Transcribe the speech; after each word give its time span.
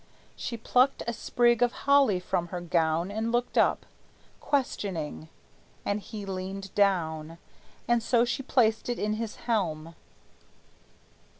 She 0.35 0.57
plucked 0.57 1.03
a 1.05 1.13
sprig 1.13 1.61
of 1.61 1.71
holly 1.85 2.19
from 2.19 2.47
her 2.47 2.59
gown 2.59 3.11
And 3.11 3.31
looked 3.31 3.55
up, 3.55 3.85
questioning; 4.39 5.29
and 5.85 5.99
he 5.99 6.25
leaned 6.25 6.73
down, 6.73 7.37
And 7.87 8.01
so 8.01 8.25
she 8.25 8.41
placed 8.41 8.89
it 8.89 8.97
in 8.97 9.13
his 9.13 9.35
helm. 9.35 9.93